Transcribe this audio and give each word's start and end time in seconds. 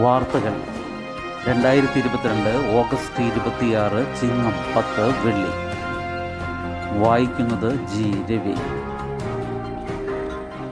വാർത്തകൾ. 0.00 0.60
രണ്ടായിരത്തി 1.48 1.98
ഇരുപത്തിരണ്ട് 1.98 2.72
ഓഗസ്റ്റ് 2.76 3.22
ഇരുപത്തിയാറ് 3.22 4.20
ചിങ്ങം 4.20 4.52
പത്ത് 4.76 5.26
വെള്ളി. 5.26 5.72
വായിക്കുന്നത് 6.98 7.74
ജി. 7.74 8.32
രവി. 8.32 8.54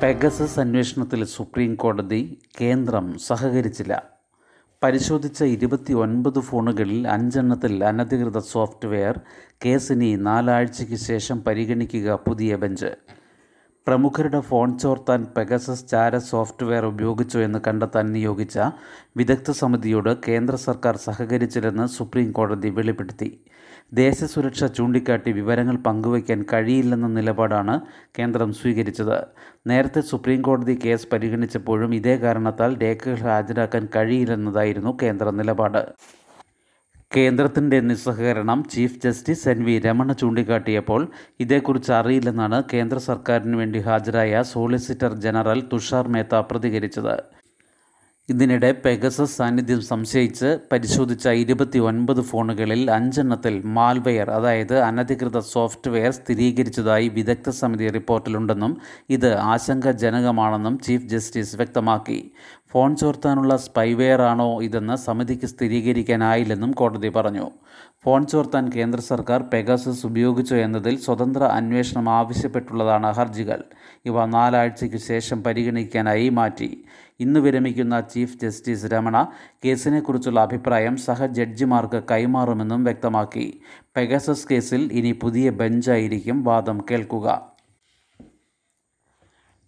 പെഗസസ് 0.02 0.60
അന്വേഷണത്തിൽ 0.60 1.24
സുപ്രീം 1.24 1.74
കോടതി 1.74 2.42
കേന്ദ്രം 2.60 3.18
സഹകരിച്ചില്ല. 3.18 4.02
പരിശോധിച്ച 4.82 5.44
ഇരുപത്തി 5.44 5.92
ഒൻപത് 5.92 6.40
ഫോണുകളിൽ 6.40 7.08
അഞ്ചെണ്ണത്തിൽ 7.08 7.84
അനധികൃത 7.84 8.38
സോഫ്റ്റ്വെയർ 8.38 9.20
കേസിനി 9.64 10.16
നാലാഴ്ചയ്ക്ക് 10.16 10.94
ശേഷം 10.94 11.44
പരിഗണിക്കുക 11.44 12.14
പുതിയ 12.28 12.56
ബെഞ്ച്. 12.56 13.19
പ്രമുഖരുടെ 13.90 14.40
ഫോൺ 14.40 14.78
ചോർത്താൻ 14.78 15.20
പെഗസസ് 15.36 15.88
ചാര 15.88 16.18
സോഫ്റ്റ്വെയർ 16.18 16.84
ഉപയോഗിച്ചു 16.84 17.38
എന്ന് 17.38 17.58
കണ്ടെത്താൻ 17.66 18.12
നിയോഗിച്ച 18.12 18.58
വിദഗ്ധ 19.16 19.50
സമിതിയോട് 19.50 20.10
കേന്ദ്ര 20.28 20.54
സർക്കാർ 20.56 20.96
സഹകരിച്ചില്ലെന്ന് 20.96 21.86
സുപ്രീം 21.86 22.32
കോടതി 22.32 22.68
വെളിപ്പെടുത്തി 22.68 23.28
ദേശസുരക്ഷ 23.94 24.64
ചൂണ്ടിക്കാട്ടി 24.64 25.32
വിവരങ്ങൾ 25.32 25.76
പങ്കുവയ്ക്കാൻ 25.76 26.44
കഴിയില്ലെന്ന 26.52 27.06
നിലപാടാണ് 27.06 27.80
കേന്ദ്രം 28.18 28.52
സ്വീകരിച്ചത്. 28.52 29.18
നേരത്തെ 29.66 30.00
സുപ്രീം 30.00 30.42
കോടതി 30.42 30.78
കേസ് 30.84 31.08
പരിഗണിച്ചപ്പോഴും 31.12 31.94
ഇതേ 31.94 32.16
കാരണത്താൽ 32.16 32.82
രേഖകൾ 32.82 33.14
ഹാജരാക്കാൻ 33.14 33.88
കഴിയില്ലെന്നതായിരുന്നു 33.96 34.98
കേന്ദ്ര 35.02 35.30
നിലപാട്. 35.30 35.82
കേന്ദ്രത്തിന്റെ 37.14 37.78
നിസ്സഹകരണം 37.80 38.58
chief 38.72 39.00
justice 39.04 39.48
N 39.52 39.60
V 39.66 39.72
Ramana 39.86 40.12
ചൂണ്ടിക്കാട്ടിയപ്പോൾ 40.12 41.02
ഇതേക്കുറിച്ച് 41.44 41.90
അറിയില്ലെന്നാണ് 41.96 42.58
കേന്ദ്ര 42.72 42.98
സർക്കാരിന് 43.08 43.56
വേണ്ടി 43.60 43.80
ഹാജരായ 43.88 44.42
സോളിസിറ്റർ 44.52 45.14
ജനറൽ 45.24 45.60
തുഷാർ 45.72 46.06
മേത്ത 46.14 46.42
പ്രതികരിച്ചത്. 46.50 47.14
ഇതിനിടെ 48.28 48.70
പെഗസസ് 48.84 49.36
സാന്നിധ്യം 49.36 49.80
സംശയിച്ച് 49.82 50.48
പരിശോധിച്ച 50.72 51.28
ഇരുപത്തി 51.42 51.78
ഒൻപത് 51.90 52.20
ഫോണുകളിൽ 52.20 52.82
അഞ്ചെണ്ണത്തിൽ 52.96 53.54
മാൽവെയർ 53.76 54.30
അതായത് 54.30 54.76
അനധികൃത 54.88 55.38
സോഫ്റ്റ്വെയർ 55.54 56.12
സ്ഥിരീകരിച്ചതായി 56.18 57.08
വിദഗ്ധ 57.16 57.50
സമിതി 57.60 57.88
റിപ്പോർട്ടിലുണ്ടെന്നും 57.96 58.74
ഇത് 59.16 59.30
ആശങ്കാജനകമാണെന്നും 59.52 60.76
ചീഫ് 60.86 61.10
ജസ്റ്റിസ് 61.14 61.56
വ്യക്തമാക്കി. 61.56 62.20
ഫോൺ 62.72 62.96
ചോർത്താനുള്ള 62.96 63.56
സ്പൈവെയർ 63.56 64.22
ആണോ 64.22 64.62
ഇതെന്ന് 64.62 64.96
സമിതിക്ക് 64.96 65.46
സ്ഥിരീകരിക്കാനായില്ലെന്നും 65.46 66.70
കോടതി 66.70 67.08
പറഞ്ഞു. 67.08 67.50
ഫോൺ 68.04 68.26
ചോർത്താൻ 68.26 68.68
കേന്ദ്ര 68.68 69.00
സർക്കാർ 69.00 69.42
പെഗാസസ് 69.42 70.06
ഉപയോഗിച്ചോ 70.06 70.56
എന്നതിൽ 70.56 70.96
സ്വതന്ത്ര 70.96 71.42
അന്വേഷണം 71.42 72.10
ആവശ്യപ്പെട്ടുള്ളതാണ് 72.10 73.12
ഹർജികൾ. 73.12 73.62
ഇവ 74.06 74.26
നാലാഴ്ചയ്ക്ക് 74.26 74.96
ശേഷം 74.96 75.42
പരിഗണിക്കാനായി 75.42 76.28
മാറ്റി. 76.28 76.84
ഇന്ന് 77.20 77.40
വിരമിക്കുന്ന 77.40 78.00
ചീഫ് 78.00 78.38
ജസ്റ്റിസ് 78.42 78.86
രമണ 78.86 79.26
കേസിനെക്കുറിച്ചുള്ള 79.64 80.40
അഭിപ്രായം 80.40 80.96
സഹ 80.96 81.26
ജഡ്ജിമാർക്ക് 81.26 82.02
കൈമാറുമെന്നും 82.10 82.84
വ്യക്തമാക്കി. 82.84 83.60
പെഗസസ് 83.96 84.46
കേസിൽ 84.50 84.88
ഇനി 84.92 85.12
പുതിയ 85.12 85.50
ബെഞ്ചായിരിക്കും 85.50 86.44
വാദം 86.44 86.84
കേൾക്കുക. 86.90 87.59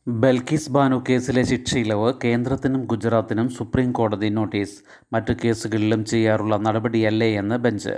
ബൽക്കിസ് 0.06 0.70
ബാനു 0.70 1.04
കേസിലെ 1.08 1.42
ശിക്ഷയിളവ് 1.42 2.14
കേന്ദ്രത്തിനും 2.24 2.86
ഗുജറാത്തിനും 2.86 3.48
സുപ്രീം 3.48 3.92
കോടതി 3.92 4.28
നോട്ടീസ്. 4.28 4.74
മറ്റു 5.12 5.32
കേസുകളിലും 5.32 6.04
ചെയ്യാറുള്ള 6.04 6.56
നടപടിയല്ലേ 6.56 7.28
എന്ന് 7.34 7.56
ബെഞ്ച്. 7.56 7.94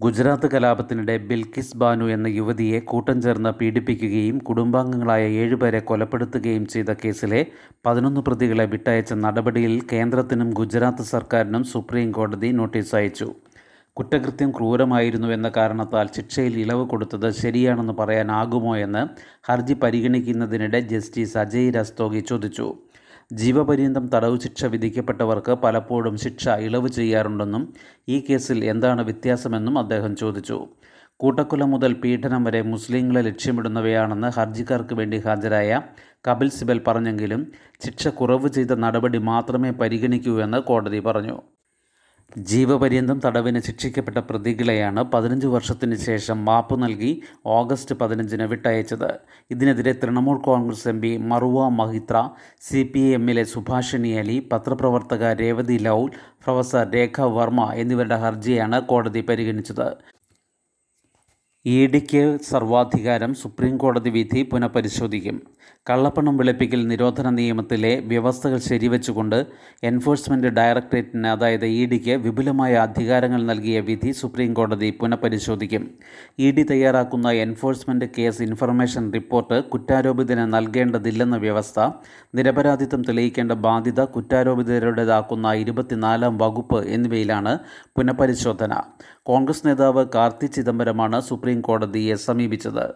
ഗുജറാത്ത് 0.00 0.46
കലാപത്തിനിടെ 0.46 1.16
ബിൽക്കിസ് 1.16 1.76
ബാനു 1.76 2.04
എന്ന 2.04 2.26
യുവതിയെ 2.26 2.80
കൂട്ടം 2.80 3.22
ചേർന്ന് 3.22 3.50
പീഡിപ്പിക്കുകയും 3.50 4.38
കുടുംബാംഗങ്ങളായ 4.38 5.24
ഏഴുപേരെ 5.42 5.80
കൊലപ്പെടുത്തുകയും 5.80 6.66
ചെയ്ത 6.66 6.90
കേസിലെ 7.04 7.46
പതിനൊന്ന് 7.86 8.20
പ്രതികളെ 8.20 8.64
വിട്ടയച്ച 8.64 9.12
നടപടിയിൽ 9.12 9.80
കേന്ദ്രത്തിനും 9.92 10.50
ഗുജറാത്ത് 10.50 11.02
സർക്കാരിനും 11.02 11.64
സുപ്രീം 11.64 12.12
കോടതി 12.12 12.50
നോട്ടീസ് 12.52 12.96
അയച്ചു. 12.96 13.30
കുറ്റകൃത്യം 13.98 14.50
ക്രൂരമായിരുന്നു 14.50 15.28
എന്ന 15.28 15.52
കാരണത്താൽ 15.56 16.08
ശിക്ഷയിൽ 16.16 16.58
ഇളവ് 16.58 16.88
കൊടുത്തത് 16.88 17.30
ശരിയാണെന്ന് 17.30 17.92
പറയാനാകുമോ 17.92 18.76
എന്ന് 18.76 19.06
ഹർജി 19.50 19.74
പരിഗണിക്കുന്നതിനിടെ 19.74 20.80
ജസ്റ്റിസ് 20.80 21.38
അജയ് 21.38 21.70
രസ്തോഗി 21.70 22.20
ചോദിച്ചു. 22.20 22.74
ജീവപര്യന്തം 23.32 24.10
തടവ് 24.14 24.40
ശിക്ഷ 24.40 24.64
വിധിക്കപ്പെട്ടവർക്ക് 24.64 25.52
പലപ്പോഴും 25.52 26.18
ശിക്ഷ 26.18 26.48
ഇളവ് 26.48 26.88
ചെയ്യാറുണ്ടെന്നും 26.88 27.74
ഈ 28.08 28.24
കേസിൽ 28.30 28.64
എന്താണ് 28.64 29.02
വ്യത്യാസമെന്നും 29.02 29.78
അദ്ദേഹം 29.78 30.16
ചോദിച്ചു. 30.16 30.68
കൂട്ടക്കൊല 31.16 31.64
മുതൽ 31.64 31.92
പീഡനം 31.92 32.44
വരെ 32.44 32.62
മുസ്ലിങ്ങളെ 32.62 33.20
ലക്ഷ്യമിടുന്നവയാണെന്ന് 33.20 34.26
ഹർജിക്കാർക്ക് 34.26 34.94
വേണ്ടി 34.94 35.18
ഹാജരായ 35.18 35.82
കപിൽ 36.28 36.48
സിബൽ 36.48 36.80
പറഞ്ഞെങ്കിലും 36.86 37.52
ശിക്ഷ 37.86 38.08
കുറവ് 38.08 38.48
ചെയ്ത 38.48 38.72
നടപടി 38.74 39.18
മാത്രമേ 39.18 39.70
പരിഗണിക്കൂ 39.70 40.40
എന്ന് 40.40 40.58
കോടതി 40.58 40.98
പറഞ്ഞു. 40.98 41.42
ജീവപര്യന്തം 42.32 43.18
തടവിന് 43.24 43.60
ശിക്ഷിക്കപ്പെട്ട 43.66 44.20
പ്രതികളെയാണ് 44.28 45.00
പതിനഞ്ച് 45.12 45.46
വർഷത്തിന് 45.46 45.96
ശേഷം 46.06 46.38
മാപ്പ് 46.44 46.76
നൽകി 46.82 47.10
ഓഗസ്റ്റ് 47.58 47.94
പതിനഞ്ചിന് 48.00 48.46
വിട്ടയച്ചത്. 48.52 49.10
ഇതിനെതിരെ 49.50 49.92
Trinamool 50.02 50.38
Congress 50.48 50.88
M 50.92 50.98
P 51.00 51.12
Mahua 51.30 51.68
Moitra 51.78 52.16
C 52.68 52.82
P 52.94 53.04
എമ്മിലെ 53.18 53.44
സുഭാഷിണി 53.44 54.12
അലി 54.22 54.36
പത്രപ്രവർത്തക 54.52 55.32
രേവതി 55.42 55.78
ലൗൽ 55.86 56.10
പ്രൊഫസർ 56.42 56.84
രേഖ 56.96 57.20
വർമ്മ 57.38 57.70
എന്നിവരുടെ 57.82 58.18
ഹർജിയാണ് 58.24 58.80
കോടതി 58.92 59.22
പരിഗണിച്ചത്. 59.30 59.88
ഇ 61.74 61.76
ഡിക്ക് 61.92 62.20
സർവാധികാരം 62.48 63.30
സുപ്രീംകോടതി 63.34 64.10
വിധി 64.16 64.40
പുനഃപരിശോധിക്കും. 64.50 65.36
കള്ളപ്പണം 65.88 66.34
വെളുപ്പിക്കൽ 66.36 66.80
നിരോധന 66.90 67.30
നിയമത്തിലെ 67.30 67.90
വ്യവസ്ഥകൾ 68.10 68.58
ശരിവെച്ചുകൊണ്ട് 68.58 69.36
എൻഫോഴ്സ്മെന്റ് 69.90 70.50
ഡയറക്ടറേറ്റിന് 70.58 71.28
അതായത് 71.28 71.66
ഇ 71.78 71.80
ഡിക്ക് 71.92 72.14
വിപുലമായ 72.26 72.72
അധികാരങ്ങൾ 72.74 73.42
നൽകിയ 73.42 73.80
വിധി 73.80 74.10
സുപ്രീംകോടതി 74.10 74.90
പുനഃപരിശോധിക്കും. 75.00 75.82
ഇ 76.38 76.50
ഡി 76.50 76.62
തയ്യാറാക്കുന്ന 76.62 77.32
എൻഫോഴ്സ്മെന്റ് 77.46 78.08
കേസ് 78.18 78.42
ഇൻഫർമേഷൻ 78.42 79.12
റിപ്പോർട്ട് 79.12 79.58
കുറ്റാരോപിതന് 79.72 80.46
നൽകേണ്ടതില്ലെന്ന 80.54 81.38
വ്യവസ്ഥ 81.46 81.88
നിരപരാധിത്വം 82.34 83.02
തെളിയിക്കേണ്ട 83.02 83.52
ബാധ്യത 83.66 84.00
കുറ്റാരോപിതരുടേതാക്കുന്ന 84.16 85.54
ഇരുപത്തിനാലാം 85.64 86.38
വകുപ്പ് 86.38 86.80
എന്നിവയിലാണ് 86.96 87.54
പുനഃപരിശോധന. 87.96 88.72
കോൺഗ്രസ് 89.26 89.66
നേതാവ് 89.66 90.06
കാർത്തി 90.14 90.46
ചിദംബരമാണ് 90.46 91.20
സുപ്രീം 91.20 91.60
കോടതിയെ 91.60 92.14
സമീപിച്ചത്. 92.14 92.94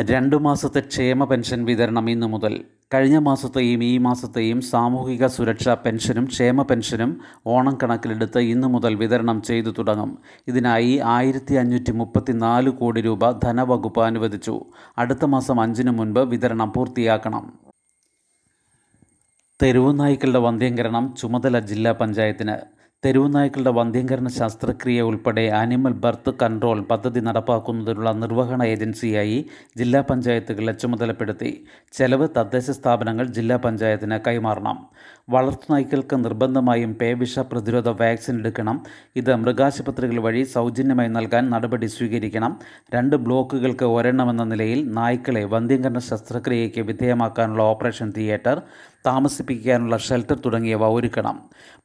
രണ്ടു 0.00 0.36
മാസത്തെ 0.36 0.80
ക്ഷേമ 0.80 1.24
പെൻഷൻ 1.24 1.64
വിതരണം 1.64 2.10
ഇന്നു 2.10 2.26
മുതൽ. 2.26 2.64
കഴിഞ്ഞ 2.94 3.18
മാസത്തെയും 3.18 3.84
ഈ 3.84 3.98
മാസത്തെയും 3.98 4.60
സാമൂഹിക 4.60 5.26
സുരക്ഷാ 5.26 5.74
പെൻഷനും 5.74 6.24
ക്ഷേമ 6.24 6.62
പെൻഷനും 6.62 7.20
ഓണം 7.46 7.78
കണക്കിലെടുത്ത് 7.82 8.38
ഇന്നു 8.38 8.66
മുതൽ 8.66 8.94
വിതരണം 8.94 9.42
ചെയ്തു 9.42 9.74
തുടങ്ങും. 9.78 10.18
ഇതിനായി 10.48 11.00
ആയിരത്തി 11.04 11.54
അഞ്ഞൂറ്റി 11.54 11.92
മുപ്പത്തി 11.92 12.32
നാല് 12.32 12.70
കോടി 12.70 13.00
രൂപ 13.00 13.30
ധനവകുപ്പ് 13.30 14.00
അനുവദിച്ചു. 14.00 14.64
അടുത്ത 14.98 15.24
മാസം 15.24 15.60
അഞ്ചിന് 15.60 15.90
മുൻപ് 15.90 16.20
വിതരണം 16.20 16.72
പൂർത്തിയാക്കണം. 16.72 17.58
തെരുവുനായ്ക്കളുടെ 19.62 20.38
വന്ധ്യംകരണം 20.38 21.14
ചുമതല 21.18 21.58
ജില്ലാ 21.58 21.92
പഞ്ചായത്തിന്. 21.92 22.79
തെരുവുനായ്ക്കളുടെ 23.04 23.70
വന്ധ്യംകരണ 23.70 24.28
ശസ്ത്രക്രിയ 24.28 25.00
ഉൾപ്പെടെ 25.00 25.48
ആനിമൽ 25.50 25.92
ബർത്ത് 25.92 26.34
കൺട്രോൾ 26.42 26.80
പദ്ധതി 26.80 27.20
നടപ്പാക്കുന്നതിനുള്ള 27.20 28.12
നിർവഹണ 28.12 28.62
ഏജൻസിയായി 28.62 29.38
ജില്ലാ 29.76 30.00
പഞ്ചായത്തുകളെ 30.00 30.72
ചുമതലപ്പെടുത്തി. 30.72 31.64
ചെലവ് 31.92 32.28
തദ്ദേശ 32.36 32.70
സ്ഥാപനങ്ങൾ 32.70 33.26
ജില്ലാ 33.26 33.56
പഞ്ചായത്തിന് 33.56 34.18
കൈമാറണം. 34.26 34.78
വളർത്തുനായ്ക്കൾക്ക് 35.30 36.24
നിർബന്ധമായും 36.24 36.94
പേവിഷ 36.94 37.38
പ്രതിരോധ 37.38 37.88
വാക്സിൻ 37.88 38.38
എടുക്കണം. 38.38 38.82
ഇത് 39.16 39.36
മൃഗാശുപത്രികൾ 39.36 40.20
വഴി 40.20 40.42
സൗജന്യമായി 40.42 41.08
നൽകാൻ 41.08 41.50
നടപടി 41.50 41.86
സ്വീകരിക്കണം. 41.86 42.58
രണ്ട് 42.94 43.16
ബ്ലോക്കുകൾക്ക് 43.16 43.84
ഒരെണ്ണമെന്ന 43.84 44.44
നിലയിൽ 44.44 44.80
നായ്ക്കളെ 44.92 45.44
വന്ധ്യംകരണ 45.44 45.98
ശസ്ത്രക്രിയയ്ക്ക് 45.98 46.80
വിധേയമാക്കാനുള്ള 46.80 47.62
ഓപ്പറേഷൻ 47.62 48.12
തിയേറ്റർ 48.16 48.62
താമസിപ്പിക്കാനുള്ള 49.06 49.96
ഷെൽട്ടർ 49.96 50.38
തുടങ്ങിയവ 50.46 50.84
ഒരുക്കണം. 50.86 51.36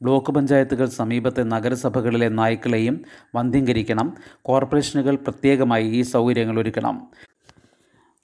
ബ്ലോക്ക് 0.02 0.32
പഞ്ചായത്തുകൾ 0.32 0.86
സമീപത്തെ 0.86 1.44
നഗരസഭകളിലെ 1.44 2.30
നായ്ക്കളെയും 2.30 2.98
വന്ധ്യംകരിക്കണം. 3.36 4.14
കോർപ്പറേഷനുകൾ 4.42 5.16
പ്രത്യേകമായി 5.16 5.88
ഈ 5.88 6.02
സൗകര്യങ്ങൾ 6.02 6.60
ഒരുക്കണം. 6.60 6.96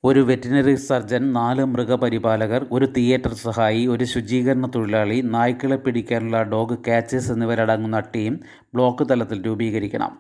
ഒരു 0.04 0.20
വെറ്റിനറി 0.20 0.76
സർജൻ 0.76 1.34
നാല് 1.34 1.64
മൃഗപരിപാലകർ 1.64 2.66
ഒരു 2.72 2.86
തിയേറ്റർ 2.86 3.34
സഹായി 3.34 3.88
ഒരു 3.88 4.04
ശുചീകരണ 4.04 4.72
തൊഴിലാളി 4.76 5.22
നായ്ക്കളെ 5.22 5.76
പിടിക്കാനുള്ള 5.76 6.44
ഡോഗ് 6.44 6.78
കാച്ചേഴ്സ് 6.88 7.32
എന്നിവരടങ്ങുന്ന 7.32 8.00
ടീം 8.00 8.40
ബ്ലോക്ക് 8.74 9.10
തലത്തിൽ 9.10 9.46
രൂപീകരിക്കണം. 9.46 10.18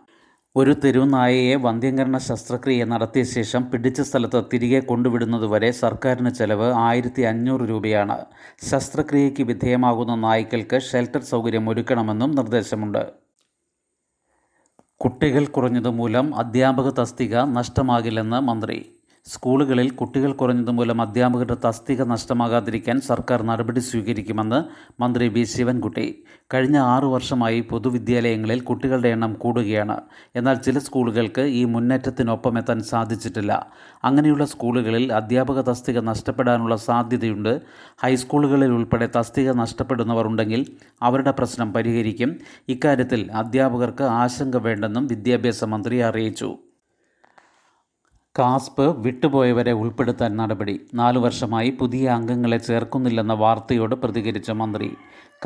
ഒരു 0.55 0.73
തെരുവുനായയെ 0.73 1.55
വന്ധ്യംകരണ 1.55 2.17
ശസ്ത്രക്രിയ 2.17 2.83
നടത്തിയ 2.83 3.23
ശേഷം 3.23 3.71
പിടിച്ച 3.71 4.01
സ്ഥലത്ത് 4.01 4.43
തിരികെ 4.53 4.79
കൊണ്ടുവിടുന്നതുവരെ 4.79 5.71
സർക്കാരിന് 5.71 6.29
ചെലവ് 6.29 6.73
ആയിരത്തി 6.73 7.21
അഞ്ഞൂറ് 7.21 7.69
രൂപയാണ്. 7.69 8.25
ശസ്ത്രക്രിയയ്ക്ക് 8.71 9.43
വിധേയമാകുന്ന 9.43 10.15
നായ്ക്കൾക്ക് 10.15 10.81
ഷെൽട്ടർ 10.81 11.21
സൗകര്യം 11.21 11.69
ഒരുക്കണമെന്നും 11.69 12.31
നിർദ്ദേശമുണ്ട്. 12.31 13.11
കുട്ടികൾ 14.97 15.45
കുറഞ്ഞതുമൂലം 15.45 16.35
അധ്യാപക 16.35 16.89
തസ്തിക 16.89 17.35
നഷ്ടമാകില്ലെന്ന് 17.35 18.39
മന്ത്രി 18.39 19.00
സ്കൂളുകളിൽ 19.25 19.89
കുട്ടികൾ 19.89 20.31
കുറഞ്ഞതുമൂലം 20.31 21.01
അധ്യാപകരുടെ 21.01 21.57
തസ്തിക 21.65 22.03
നഷ്ടമാകാതിരിക്കാൻ 22.03 23.01
സർക്കാർ 23.01 23.41
നടപടി 23.41 23.79
സ്വീകരിക്കുമെന്ന് 23.79 24.63
മന്ത്രി 25.01 25.27
വി 25.27 25.43
ശിവൻകുട്ടി. 25.43 26.23
കഴിഞ്ഞ 26.53 26.77
ആറു 26.77 27.07
വർഷമായി 27.07 27.61
പൊതുവിദ്യാലയങ്ങളിൽ 27.61 28.59
കുട്ടികളുടെ 28.59 29.09
എണ്ണം 29.09 29.33
കൂടുകയാണ്. 29.33 30.01
എന്നാൽ 30.35 30.53
ചില 30.55 30.79
സ്കൂളുകൾക്ക് 30.79 31.41
ഈ 31.41 31.65
മുന്നേറ്റത്തിനൊപ്പം 31.65 32.57
എത്താൻ 32.57 32.83
സാധിച്ചിട്ടില്ല. 32.83 33.71
അങ്ങനെയുള്ള 34.03 34.45
സ്കൂളുകളിൽ 34.45 35.13
അധ്യാപക 35.13 35.61
തസ്തിക 35.61 35.99
നഷ്ടപ്പെടാനുള്ള 35.99 36.75
സാധ്യതയുണ്ട്. 36.75 37.61
ഹൈസ്കൂളുകളിൽ 38.03 38.71
ഉൾപ്പെടെ 38.71 39.09
തസ്തിക 39.17 39.51
നഷ്ടപ്പെടുന്നവർ 39.51 40.27
ഉണ്ടെങ്കിൽ 40.27 40.65
അവരുടെ 41.01 41.31
പ്രശ്നം 41.31 41.73
പരിഹരിക്കും. 41.73 42.39
ഇക്കാര്യത്തിൽ 42.69 43.31
അധ്യാപകർക്ക് 43.31 44.03
ആശങ്ക 44.03 44.57
വേണ്ടെന്നും 44.57 45.07
വിദ്യാഭ്യാസ 45.07 45.63
മന്ത്രി 45.63 45.97
അറിയിച്ചു. 45.97 46.57
കാസ്പ് 48.37 48.83
വിട്ടുപോയവരെ 48.97 49.71
ഉൾപ്പെടുത്താൻ 49.71 50.37
നടപടി. 50.37 50.79
നാലു 50.93 51.19
വർഷമായി 51.19 51.69
പുതിയ 51.69 52.09
അംഗങ്ങളെ 52.09 52.57
ചേർക്കുന്നില്ലെന്ന 52.57 53.33
വാർത്തയോട് 53.33 53.95
പ്രതികരിച്ച 53.95 54.51
മന്ത്രി. 54.51 54.89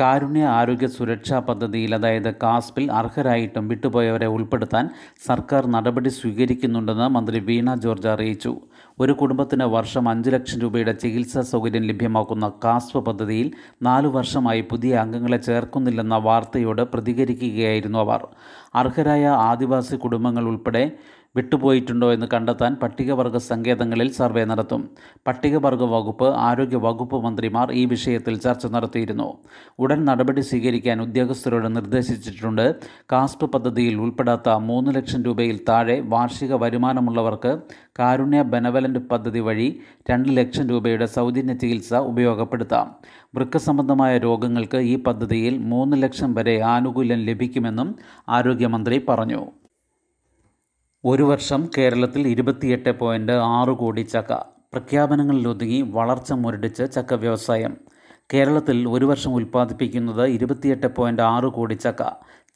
കാരുണ്യ 0.00 0.44
ആരോഗ്യ 0.44 0.86
സുരക്ഷാ 0.86 1.38
പദ്ധതിയിൽ 1.38 1.94
അതായത് 1.94 2.34
കാസ്പിൽ 2.34 2.92
അർഹരായിട്ടും 2.92 3.68
വിട്ടുപോയവരെ 3.68 4.26
ഉൾപ്പെടുത്താൻ 4.26 4.88
സർക്കാർ 5.26 5.66
നടപടി 5.66 6.08
സ്വീകരിക്കുന്നുണ്ടെന്ന് 6.08 7.08
മന്ത്രി 7.08 7.38
വീണ 7.38 7.74
ജോർജ് 7.74 8.08
അറിയിച്ചു. 8.08 8.52
ഒരു 9.00 9.12
കുടുംബത്തിന് 9.12 9.64
വർഷം 9.64 10.08
അഞ്ച് 10.08 10.30
ലക്ഷം 10.30 10.60
രൂപയുടെ 10.60 10.92
ചികിത്സാ 10.92 11.40
സൗകര്യം 11.40 11.82
ലഭ്യമാക്കുന്ന 11.82 12.52
കാസ്പ് 12.64 12.98
പദ്ധതിയിൽ 12.98 13.50
നാലു 13.82 14.08
വർഷമായി 14.08 14.60
പുതിയ 14.60 14.94
അംഗങ്ങളെ 14.96 15.38
ചേർക്കുന്നില്ലെന്ന 15.38 16.16
വാർത്തയോട് 16.16 16.82
പ്രതികരിക്കുകയായിരുന്നു 16.82 17.98
അവർ. 17.98 18.22
അർഹരായ 18.74 19.26
ആദിവാസി 19.26 19.96
കുടുംബങ്ങൾ 19.96 20.44
ഉൾപ്പെടെ 20.44 20.92
വിട്ടുപോയിട്ടുണ്ടോ 21.36 22.12
എന്ന് 22.12 22.26
കണ്ടെത്താൻ 22.34 22.72
പട്ടികവർഗ 22.82 23.36
സങ്കേതങ്ങളിൽ 23.36 24.08
സർവേ 24.18 24.44
നടത്തും. 24.44 24.82
പട്ടികവർഗ 25.26 25.82
വകുപ്പ് 25.82 26.28
ആരോഗ്യ 26.48 26.76
വകുപ്പ് 26.76 27.24
മന്ത്രിമാർ 27.24 27.72
ഈ 27.72 27.84
വിഷയത്തിൽ 27.84 28.38
ചർച്ച 28.38 28.66
നടത്തിയിരുന്നു. 28.66 29.28
ഉടൻ 29.78 30.04
നടപടി 30.04 30.40
സ്വീകരിക്കാൻ 30.40 31.02
ഉദ്യോഗസ്ഥരോട് 31.02 31.76
നിർദ്ദേശിച്ചിട്ടുണ്ട്. 31.76 32.74
കാസ്റ്റ് 33.12 33.46
പദ്ധതിയിൽ 33.46 33.94
ഉൾപ്പെടാത്ത 33.96 34.48
മൂന്ന് 34.48 34.94
ലക്ഷം 34.94 35.22
രൂപയിൽ 35.22 35.60
താഴെ 35.68 36.00
വാർഷിക 36.00 36.54
വരുമാനമുള്ളവർക്ക് 36.54 37.52
കാരുണ്യ 37.98 38.42
ബെനവലന്റ് 38.42 38.98
പദ്ധതി 38.98 39.40
വഴി 39.40 39.68
രണ്ട് 40.10 40.28
ലക്ഷം 40.36 40.68
രൂപയുടെ 40.68 41.06
സൗജന്യ 41.06 41.54
ചികിത്സ 41.54 41.94
ഉപയോഗപ്പെടുത്താം. 41.94 42.86
വൃക്ക 43.34 43.56
സംബന്ധമായ 43.56 44.18
രോഗങ്ങൾക്ക് 44.18 44.76
ഈ 44.76 44.96
പദ്ധതിയിൽ 45.02 45.58
മൂന്ന് 45.58 46.02
ലക്ഷം 46.02 46.34
വരെ 46.34 46.60
ആനുകൂല്യം 46.60 47.18
ലഭിക്കുമെന്നും 47.18 47.94
ആരോഗ്യമന്ത്രി 48.28 49.04
പറഞ്ഞു. 49.08 49.42
ഒരു 51.10 51.22
വർഷം 51.22 51.60
കേരളത്തിൽ 51.74 52.22
ഇരുപത്തിയെട്ട് 52.30 52.92
പോയിന്റ് 53.00 53.34
ആറ് 53.56 53.72
കോടി 53.80 54.02
ചക്ക 54.12 54.32
പ്രഖ്യാപനങ്ങളിലൊതുങ്ങി 54.72 55.78
വളർച്ച 55.96 56.32
മുരടിച്ച് 56.42 56.84
ചക്ക 56.94 57.14
വ്യവസായം. 57.24 57.74
കേരളത്തിൽ 58.34 58.78
ഒരു 58.94 59.06
വർഷം 59.10 59.32
ഉൽപ്പാദിപ്പിക്കുന്നത് 59.38 60.22
ഇരുപത്തിയെട്ട് 60.36 60.88
പോയിന്റ് 60.96 61.22
ആറ് 61.22 61.48
കോടി 61.56 61.76
ചക്ക. 61.84 62.02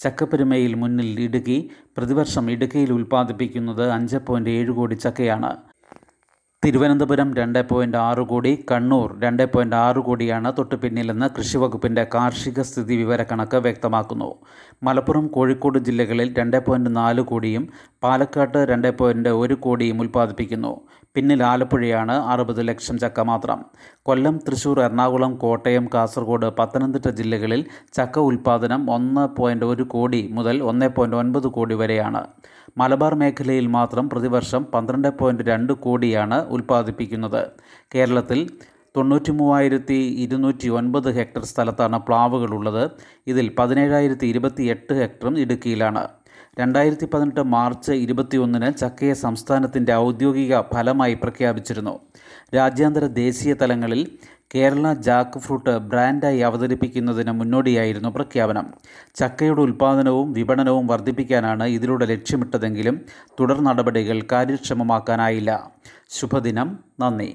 ചക്കപ്പെരുമയിൽ 0.00 0.75
മുന്നിൽ 0.82 1.20
ഇടുക്കി 1.26 1.58
പ്രതിവർഷം 1.97 2.50
ഇടുക്കിയിൽ 2.55 2.93
ഉൽപ്പാദിപ്പിക്കുന്നത് 2.99 3.85
അഞ്ച് 3.99 4.20
ഏഴ് 4.58 4.73
കോടി 4.79 4.99
ചക്കയാണ്. 5.06 5.53
തിരുവനന്തപുരം 6.64 7.28
രണ്ട് 7.38 7.58
പോയിന്റ് 7.68 7.98
ആറ് 8.06 8.22
കോടി 8.30 8.50
കണ്ണൂർ 8.70 9.10
രണ്ട് 9.22 9.42
പോയിന്റ് 9.52 9.76
ആറ് 9.76 10.00
കോടിയാണ് 10.08 10.48
തൊട്ടു 10.58 10.76
പിന്നിലെന്ന് 10.82 11.26
കൃഷിവകുപ്പിന്റെ 11.36 12.02
കാർഷിക 12.14 12.60
സ്ഥിതി 12.70 12.94
വിവര 12.94 13.06
വിവരക്കണക്ക് 13.10 13.58
വ്യക്തമാക്കുന്നു. 13.66 14.28
മലപ്പുറം 14.86 15.24
കോഴിക്കോട് 15.36 15.78
ജില്ലകളിൽ 15.86 16.28
രണ്ട് 16.38 16.58
പോയിന്റ് 16.66 16.90
നാല് 16.98 17.22
കോടിയും 17.30 17.64
പാലക്കാട്ട് 18.04 18.60
രണ്ട് 18.72 18.90
പോയിന്റ് 18.98 19.32
ഒരു 19.42 19.56
കോടിയും 19.64 19.98
ഉൽപ്പാദിപ്പിക്കുന്നു. 20.04 20.72
പിന്നിൽ 21.16 21.40
ആലപ്പുഴയാണ് 21.52 22.16
അറുപത് 22.32 22.62
ലക്ഷം 22.68 22.98
ചക്ക 23.04 23.20
മാത്രം. 23.30 23.60
കൊല്ലം 24.08 24.36
തൃശൂർ 24.46 24.78
എറണാകുളം 24.86 25.32
കോട്ടയം 25.44 25.86
കാസർഗോഡ് 25.94 26.50
പത്തനംതിട്ട 26.60 27.08
ജില്ലകളിൽ 27.20 27.62
ചക്ക 27.98 28.18
ഉൽപ്പാദനം 28.30 28.84
ഒന്ന് 28.98 29.26
പോയിന്റ് 29.40 29.68
ഒരു 29.72 29.86
കോടി 29.96 30.22
മുതൽ 30.38 30.58
ഒന്ന് 30.72 30.90
പോയിന്റ് 30.98 31.20
ഒൻപത് 31.22 31.50
കോടി 31.58 31.76
വരെയാണ്. 31.82 32.22
മലബാർ 32.78 33.12
മേഖലയിൽ 33.20 33.66
മാത്രം 33.76 34.04
പ്രതിവർഷം 34.12 34.62
പന്ത്രണ്ട് 34.74 35.08
പോയിന്റ് 35.20 35.44
രണ്ട് 35.50 35.72
കോടിയാണ് 35.84 36.36
ഉൽപ്പാദിപ്പിക്കുന്നത്. 36.50 37.43
കേരളത്തിൽ 37.94 38.41
തൊണ്ണൂറ്റി 38.97 39.32
മൂവായിരത്തി 39.41 39.99
ഇരുന്നൂറ്റി 40.25 40.69
ഒൻപത് 40.69 41.08
ഹെക്ടർ 41.19 41.44
സ്ഥലത്താണ് 41.44 41.99
പ്ലാവുകളുള്ളത് 41.99 42.85
ഇതിൽ 43.26 43.47
പതിനേഴായിരത്തി 43.58 44.26
ഇരുപത്തി 44.26 44.64
എട്ട് 44.75 44.94
ഹെക്ടറും 45.00 45.37
ഇടുക്കിയിലാണ്. 45.38 46.02
രണ്ടായിരത്തി 46.60 47.06
പതിനെട്ട് 47.06 47.42
മാർച്ച് 47.54 47.92
ഇരുപത്തിയൊന്നിന് 48.04 48.68
ചക്കയെ 48.80 49.12
സംസ്ഥാനത്തിന്റെ 49.24 49.92
ഔദ്യോഗിക 49.94 50.60
ഫലമായി 50.74 51.14
പ്രഖ്യാപിച്ചിരുന്നു. 51.14 51.94
രാജ്യാന്തര 52.54 53.06
ദേശീയ 53.06 53.52
തലങ്ങളിൽ 53.54 54.00
കേരള 54.54 54.92
ജാക്ക് 55.06 55.38
ഫ്രൂട്ട് 55.38 55.72
ബ്രാൻഡായി 55.90 56.38
അവതരിപ്പിക്കുന്നതിന് 56.38 57.32
മുന്നോടിയായിരുന്നു 57.32 58.08
പ്രഖ്യാപനം. 58.08 58.66
ചക്കയുടെ 59.14 59.60
ഉൽപ്പാദനവും 59.60 60.32
വിപണനവും 60.32 60.86
വർദ്ധിപ്പിക്കാനാണ് 60.86 61.64
ഇതിലൂടെ 61.76 62.06
ലക്ഷ്യമിട്ടതെങ്കിലും 62.06 62.96
തുടർ 63.40 63.60
നടപടികൾ 63.68 64.18
കാര്യക്ഷമമാക്കാനായില്ല. 64.32 65.50
ശുഭദിനം. 66.10 66.70
നന്ദി. 67.00 67.30